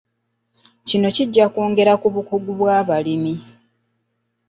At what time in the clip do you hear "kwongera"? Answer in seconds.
1.53-1.93